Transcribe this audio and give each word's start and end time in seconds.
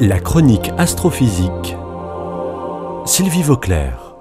La 0.00 0.20
chronique 0.20 0.70
astrophysique. 0.78 1.74
Sylvie 3.04 3.42
Vauclair. 3.42 4.14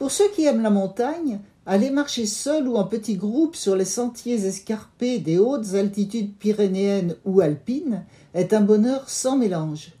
Pour 0.00 0.10
ceux 0.10 0.28
qui 0.34 0.44
aiment 0.44 0.62
la 0.62 0.70
montagne, 0.70 1.38
aller 1.66 1.90
marcher 1.90 2.26
seul 2.26 2.66
ou 2.66 2.74
en 2.74 2.82
petit 2.82 3.14
groupe 3.14 3.54
sur 3.54 3.76
les 3.76 3.84
sentiers 3.84 4.44
escarpés 4.44 5.20
des 5.20 5.38
hautes 5.38 5.74
altitudes 5.74 6.34
pyrénéennes 6.36 7.14
ou 7.24 7.42
alpines 7.42 8.02
est 8.34 8.52
un 8.52 8.60
bonheur 8.60 9.08
sans 9.08 9.36
mélange. 9.36 9.92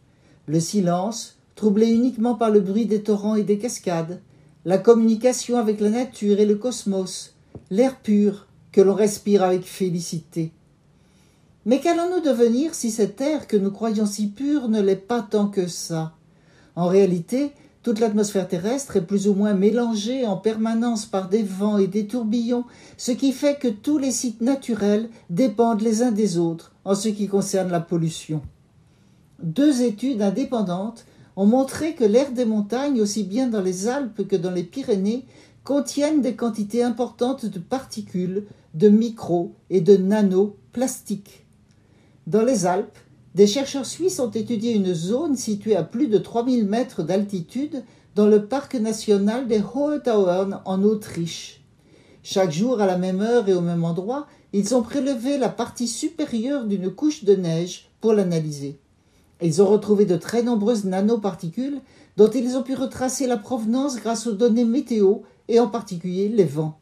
Le 0.48 0.58
silence, 0.58 1.38
troublé 1.54 1.86
uniquement 1.90 2.34
par 2.34 2.50
le 2.50 2.58
bruit 2.58 2.86
des 2.86 3.04
torrents 3.04 3.36
et 3.36 3.44
des 3.44 3.58
cascades, 3.58 4.20
la 4.64 4.78
communication 4.78 5.58
avec 5.58 5.78
la 5.78 5.90
nature 5.90 6.40
et 6.40 6.46
le 6.46 6.56
cosmos, 6.56 7.34
l'air 7.70 8.00
pur 8.00 8.48
que 8.72 8.80
l'on 8.80 8.94
respire 8.94 9.44
avec 9.44 9.62
félicité. 9.62 10.50
Mais 11.66 11.80
qu'allons-nous 11.80 12.20
devenir 12.20 12.74
si 12.74 12.90
cet 12.90 13.20
air 13.22 13.46
que 13.46 13.56
nous 13.56 13.70
croyons 13.70 14.04
si 14.04 14.26
pur 14.26 14.68
ne 14.68 14.82
l'est 14.82 14.96
pas 14.96 15.22
tant 15.22 15.48
que 15.48 15.66
ça? 15.66 16.14
En 16.76 16.88
réalité, 16.88 17.52
toute 17.82 18.00
l'atmosphère 18.00 18.48
terrestre 18.48 18.96
est 18.96 19.06
plus 19.06 19.28
ou 19.28 19.34
moins 19.34 19.54
mélangée 19.54 20.26
en 20.26 20.36
permanence 20.36 21.06
par 21.06 21.28
des 21.28 21.42
vents 21.42 21.78
et 21.78 21.86
des 21.86 22.06
tourbillons, 22.06 22.64
ce 22.98 23.12
qui 23.12 23.32
fait 23.32 23.58
que 23.58 23.68
tous 23.68 23.96
les 23.96 24.10
sites 24.10 24.42
naturels 24.42 25.08
dépendent 25.30 25.80
les 25.80 26.02
uns 26.02 26.12
des 26.12 26.36
autres 26.36 26.72
en 26.84 26.94
ce 26.94 27.08
qui 27.08 27.28
concerne 27.28 27.70
la 27.70 27.80
pollution. 27.80 28.42
Deux 29.42 29.82
études 29.82 30.20
indépendantes 30.20 31.06
ont 31.36 31.46
montré 31.46 31.94
que 31.94 32.04
l'air 32.04 32.32
des 32.32 32.44
montagnes, 32.44 33.00
aussi 33.00 33.24
bien 33.24 33.48
dans 33.48 33.62
les 33.62 33.88
Alpes 33.88 34.28
que 34.28 34.36
dans 34.36 34.50
les 34.50 34.64
Pyrénées, 34.64 35.24
contiennent 35.62 36.20
des 36.20 36.36
quantités 36.36 36.82
importantes 36.82 37.46
de 37.46 37.58
particules, 37.58 38.44
de 38.74 38.88
micro 38.88 39.54
et 39.70 39.80
de 39.80 39.96
nanoplastiques. 39.96 41.43
Dans 42.26 42.42
les 42.42 42.64
Alpes, 42.64 42.96
des 43.34 43.46
chercheurs 43.46 43.84
suisses 43.84 44.18
ont 44.18 44.30
étudié 44.30 44.72
une 44.72 44.94
zone 44.94 45.36
située 45.36 45.76
à 45.76 45.82
plus 45.82 46.06
de 46.06 46.16
3000 46.16 46.64
mètres 46.64 47.02
d'altitude 47.02 47.84
dans 48.14 48.26
le 48.26 48.46
parc 48.46 48.76
national 48.76 49.46
des 49.46 49.60
Hohe 49.60 50.02
Tauern 50.02 50.62
en 50.64 50.82
Autriche. 50.84 51.62
Chaque 52.22 52.50
jour, 52.50 52.80
à 52.80 52.86
la 52.86 52.96
même 52.96 53.20
heure 53.20 53.46
et 53.50 53.52
au 53.52 53.60
même 53.60 53.84
endroit, 53.84 54.26
ils 54.54 54.74
ont 54.74 54.80
prélevé 54.80 55.36
la 55.36 55.50
partie 55.50 55.86
supérieure 55.86 56.64
d'une 56.64 56.90
couche 56.90 57.24
de 57.24 57.36
neige 57.36 57.90
pour 58.00 58.14
l'analyser. 58.14 58.78
Ils 59.42 59.60
ont 59.60 59.66
retrouvé 59.66 60.06
de 60.06 60.16
très 60.16 60.42
nombreuses 60.42 60.86
nanoparticules 60.86 61.82
dont 62.16 62.30
ils 62.30 62.56
ont 62.56 62.62
pu 62.62 62.74
retracer 62.74 63.26
la 63.26 63.36
provenance 63.36 63.96
grâce 63.96 64.26
aux 64.26 64.32
données 64.32 64.64
météo 64.64 65.16
et 65.48 65.60
en 65.60 65.68
particulier 65.68 66.30
les 66.30 66.44
vents. 66.44 66.78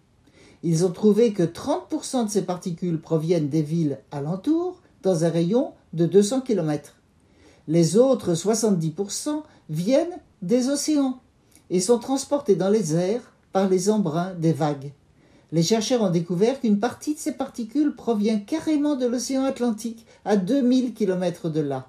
Ils 0.63 0.85
ont 0.85 0.93
trouvé 0.93 1.33
que 1.33 1.43
30% 1.43 2.27
de 2.27 2.31
ces 2.31 2.43
particules 2.43 3.01
proviennent 3.01 3.49
des 3.49 3.63
villes 3.63 3.99
alentours 4.13 4.62
dans 5.03 5.25
un 5.25 5.31
rayon 5.31 5.73
de 5.93 6.07
200 6.07 6.43
km. 6.43 6.97
Les 7.69 7.97
autres 7.97 8.35
70% 8.35 9.43
viennent 9.71 10.19
des 10.43 10.69
océans 10.69 11.21
et 11.71 11.81
sont 11.81 11.99
transportés 11.99 12.57
dans 12.57 12.69
les 12.69 12.95
airs 12.95 13.33
par 13.53 13.69
les 13.69 13.91
embruns 13.91 14.35
des 14.35 14.53
vagues. 14.53 14.93
Les 15.53 15.63
chercheurs 15.63 16.03
ont 16.03 16.11
découvert 16.11 16.61
qu'une 16.61 16.81
partie 16.81 17.15
de 17.15 17.19
ces 17.19 17.33
particules 17.33 17.95
provient 17.95 18.39
carrément 18.39 18.97
de 18.97 19.07
l'océan 19.07 19.45
Atlantique, 19.45 20.07
à 20.25 20.37
2000 20.37 20.95
km 20.95 21.51
de 21.51 21.61
là. 21.61 21.89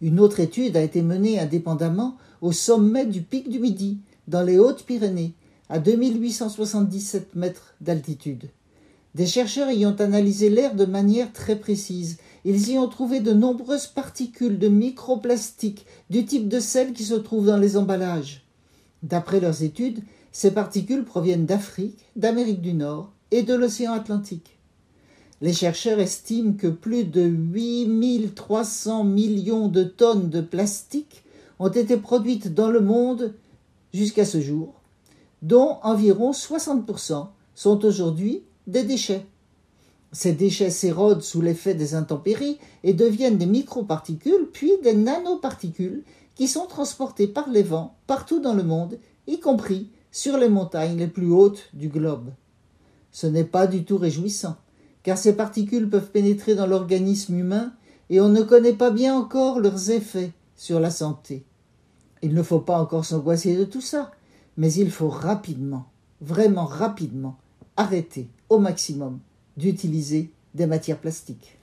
Une 0.00 0.20
autre 0.20 0.40
étude 0.40 0.76
a 0.76 0.82
été 0.82 1.02
menée 1.02 1.40
indépendamment 1.40 2.16
au 2.40 2.52
sommet 2.52 3.04
du 3.04 3.20
pic 3.20 3.50
du 3.50 3.58
Midi, 3.58 3.98
dans 4.28 4.42
les 4.42 4.58
Hautes-Pyrénées, 4.58 5.34
à 5.68 5.78
2877 5.78 7.34
mètres 7.34 7.74
d'altitude. 7.80 8.48
Des 9.14 9.26
chercheurs 9.26 9.70
y 9.72 9.84
ont 9.86 9.96
analysé 9.98 10.50
l'air 10.50 10.74
de 10.74 10.84
manière 10.84 11.32
très 11.32 11.56
précise. 11.56 12.18
Ils 12.44 12.70
y 12.70 12.78
ont 12.78 12.88
trouvé 12.88 13.20
de 13.20 13.32
nombreuses 13.32 13.88
particules 13.88 14.58
de 14.58 14.68
microplastiques 14.68 15.84
du 16.10 16.24
type 16.24 16.48
de 16.48 16.60
celles 16.60 16.92
qui 16.92 17.04
se 17.04 17.14
trouvent 17.14 17.46
dans 17.46 17.56
les 17.56 17.76
emballages. 17.76 18.44
D'après 19.02 19.40
leurs 19.40 19.64
études, 19.64 20.00
ces 20.30 20.52
particules 20.52 21.04
proviennent 21.04 21.46
d'Afrique, 21.46 21.98
d'Amérique 22.14 22.60
du 22.60 22.72
Nord 22.72 23.10
et 23.32 23.42
de 23.42 23.54
l'océan 23.54 23.94
Atlantique. 23.94 24.58
Les 25.40 25.52
chercheurs 25.52 25.98
estiment 25.98 26.52
que 26.52 26.68
plus 26.68 27.04
de 27.04 27.22
8300 27.22 29.04
millions 29.04 29.68
de 29.68 29.82
tonnes 29.82 30.28
de 30.28 30.40
plastique 30.40 31.24
ont 31.58 31.68
été 31.68 31.96
produites 31.96 32.54
dans 32.54 32.70
le 32.70 32.80
monde 32.80 33.34
jusqu'à 33.92 34.24
ce 34.24 34.40
jour, 34.40 34.74
dont 35.42 35.78
environ 35.82 36.30
60% 36.30 37.28
sont 37.54 37.84
aujourd'hui 37.84 38.42
des 38.70 38.84
déchets. 38.84 39.26
Ces 40.12 40.32
déchets 40.32 40.70
s'érodent 40.70 41.22
sous 41.22 41.40
l'effet 41.40 41.74
des 41.74 41.94
intempéries 41.94 42.58
et 42.84 42.94
deviennent 42.94 43.38
des 43.38 43.46
microparticules, 43.46 44.48
puis 44.52 44.72
des 44.82 44.94
nanoparticules 44.94 46.04
qui 46.34 46.48
sont 46.48 46.66
transportées 46.66 47.28
par 47.28 47.48
les 47.50 47.62
vents 47.62 47.96
partout 48.06 48.40
dans 48.40 48.54
le 48.54 48.62
monde, 48.62 48.98
y 49.26 49.40
compris 49.40 49.90
sur 50.10 50.38
les 50.38 50.48
montagnes 50.48 50.98
les 50.98 51.06
plus 51.06 51.30
hautes 51.30 51.68
du 51.74 51.88
globe. 51.88 52.30
Ce 53.12 53.26
n'est 53.26 53.44
pas 53.44 53.66
du 53.66 53.84
tout 53.84 53.98
réjouissant, 53.98 54.56
car 55.02 55.18
ces 55.18 55.36
particules 55.36 55.90
peuvent 55.90 56.10
pénétrer 56.10 56.54
dans 56.54 56.66
l'organisme 56.66 57.36
humain 57.36 57.72
et 58.08 58.20
on 58.20 58.28
ne 58.28 58.42
connaît 58.42 58.72
pas 58.72 58.90
bien 58.90 59.16
encore 59.16 59.60
leurs 59.60 59.90
effets 59.90 60.32
sur 60.56 60.80
la 60.80 60.90
santé. 60.90 61.44
Il 62.22 62.34
ne 62.34 62.42
faut 62.42 62.60
pas 62.60 62.80
encore 62.80 63.04
s'angoisser 63.04 63.56
de 63.56 63.64
tout 63.64 63.80
ça, 63.80 64.12
mais 64.56 64.72
il 64.72 64.90
faut 64.90 65.08
rapidement, 65.08 65.86
vraiment 66.20 66.66
rapidement, 66.66 67.36
arrêter 67.76 68.28
au 68.50 68.58
maximum 68.58 69.20
d'utiliser 69.56 70.30
des 70.54 70.66
matières 70.66 70.98
plastiques. 70.98 71.56